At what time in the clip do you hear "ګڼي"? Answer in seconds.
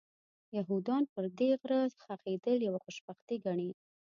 3.45-3.69